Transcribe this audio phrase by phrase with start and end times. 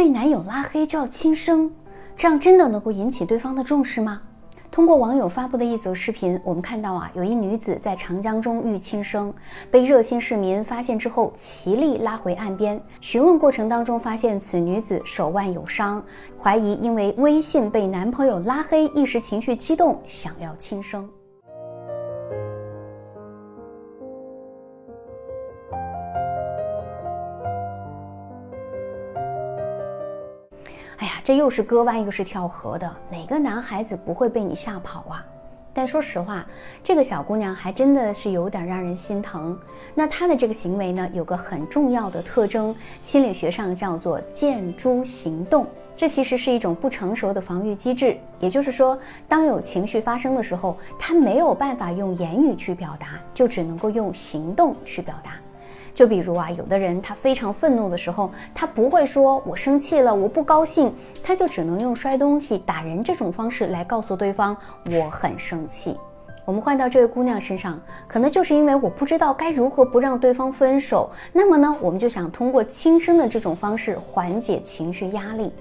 [0.00, 1.70] 被男友拉黑就要轻生，
[2.16, 4.22] 这样真的能够引起对方的重视吗？
[4.70, 9.30] 通过网友发布的一则视频，我们看到啊，有一女子在长江中欲轻生，
[9.70, 12.82] 被热心市民发现之后，齐力拉回岸边。
[13.02, 16.02] 询问过程当中，发现此女子手腕有伤，
[16.42, 21.06] 怀疑因为微信被男朋友拉黑，一时情绪激动，想要轻生。
[31.00, 35.24] 哎呀，这又是割腕又是跳河的，哪个男孩子不会被你吓跑啊？
[35.72, 36.44] 但说实话，
[36.82, 39.58] 这个小姑娘还真的是有点让人心疼。
[39.94, 45.66] 那她的这个行为呢，有个很重要的特征，心理学上叫做见诸行动。
[45.96, 48.18] 这其实是一种不成熟的防御机制。
[48.38, 55.32] 也就是说，当有情绪发生的时候，她没有办法用言语去表达，就只能够用行动去表达。
[55.94, 64.56] 就比如啊，有的人他非常愤怒的时候，他不会说“我生气了，我不高兴”，他就只能用摔东西、打人这种方式来告诉对方
[64.90, 65.96] “我很生气”。
[66.46, 75.52] 我们换到这位姑娘身上，可能就是因为我不知道该如何不让对方分手，那么呢，我们就想通过轻生的这种方式缓解情绪压力。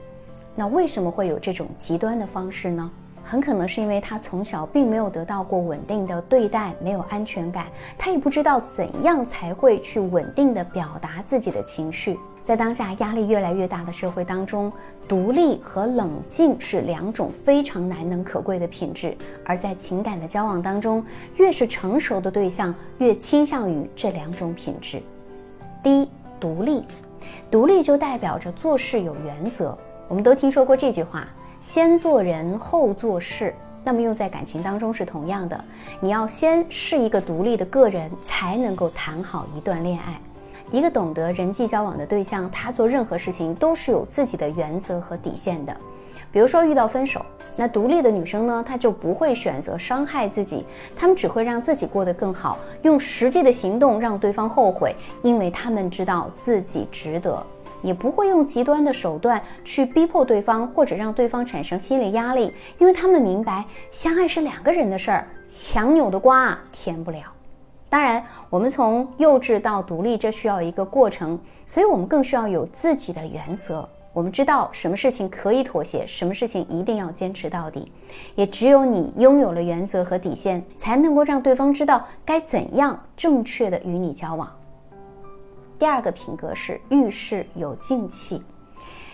[0.55, 2.89] 那为什么会有这种极端的方式呢？
[3.29, 12.17] 很可能是因为他从小并没有得到过稳定的对待，没有安全感，他也不知道怎样才会去稳定的表达自己的情绪。
[12.41, 14.73] 在当下压力越来越大的社会当中，
[15.07, 19.15] 独立和冷静是两种非常难能可贵的品质。
[19.45, 24.99] 而在情感的交往当中，越是成熟的对象，越倾向于这两种品质。
[25.83, 26.83] 第一，独立，
[27.51, 29.77] 独立就代表着做事有原则。
[30.07, 31.27] 我们都听说过这句话。
[31.61, 35.63] 先做人后做事，那么用在感情当中是同样的。
[35.99, 40.19] 你要先是一个独立的个人，才能够谈好一段恋爱。
[40.71, 45.75] 一个懂得人际交往的对象，他做任何事情都是有自己的原则和底线的。
[46.31, 50.63] 比如说遇到分手，那独立的女生呢，她就不会选择伤害自己，
[50.95, 57.43] 她们只会让自己过得更好，用实际的行动让对方后悔，因为她们知道自己值得。
[57.81, 67.21] 也不会用极端的手段去逼迫对方，或者让对方产生心理压力，因为他们明白相爱是两个人的事儿，强扭的瓜甜不了。
[67.89, 73.87] 当然，我们从幼稚到独立，这需要一个过程，所以我们更需要有自己的原则。
[74.11, 77.91] 我们知道什么事情可以妥协，什么事情一定要坚持到底。
[78.35, 84.51] 也只有你拥有了原则和底线，才能够让对方知道该怎样正确的与你交往。
[85.79, 88.43] 第二个品格是遇事有静气。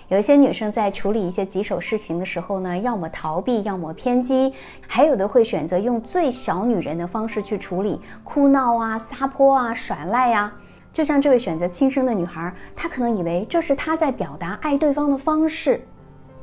[0.07, 4.51] 有一些女生在处理一些棘手事情的时候呢，要么逃避，要么偏激，
[4.87, 10.51] 还有的会选择用最小女人的方式去处理，哭闹啊、撒泼啊、耍赖呀。
[10.91, 15.85] 就像这位选择轻生的女孩，她可能以为这是她在表达爱对方的方式。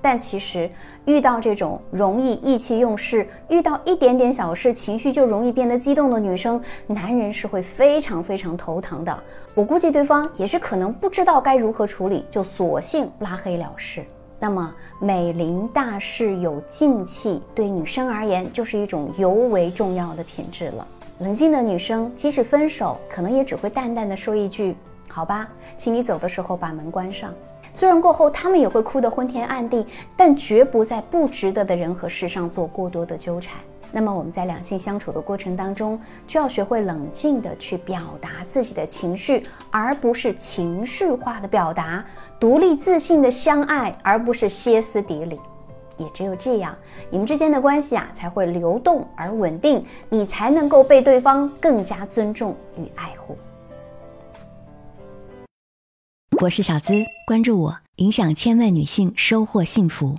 [0.03, 0.69] 但其实
[1.07, 9.17] 遇到这种容易意气用事，遇到一点点小事情绪就容易变得激动的女生，男人是会非常非常头疼的。
[9.55, 14.05] 我估计对方也是可能不知道该如何处理，就索性拉黑了事。
[14.41, 20.85] 那么美临大事有静气，对女生而言就是一种尤为重要的品质了。
[21.21, 24.75] 冷静的女生，即使分手，可能也只会淡淡的说一句
[25.09, 27.33] ：“好吧，请你走的时候把门关上。”
[27.72, 33.59] 虽然过后他们也会哭得昏天暗地，但绝不在不值得的人和事上做过多的纠缠。
[33.94, 42.03] 那么我们在两性相处的过程当中，就要学会冷静的去表达自己的情绪，而不是情绪化的表达；
[42.41, 45.38] 独立自信的相爱，而不是歇斯底里。
[45.99, 46.75] 也只有这样，
[47.11, 53.37] 你们之间的关系啊才会流动而稳定，你才能够被对方更加尊重与爱护。
[56.43, 60.19] 我是小资，关注我，影响千万女性，收获幸福。